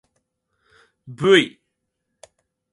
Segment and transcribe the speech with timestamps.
[1.19, 1.37] ｖ